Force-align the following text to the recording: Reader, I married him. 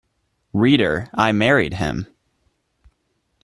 Reader, 0.53 1.11
I 1.13 1.31
married 1.31 1.75
him. 1.75 2.07